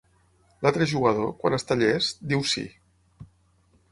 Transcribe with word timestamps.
L'altre 0.65 0.87
jugador, 0.93 1.29
quan 1.43 1.57
està 1.59 1.77
llest, 1.83 2.25
diu 2.33 2.43
"Sí". 2.53 2.67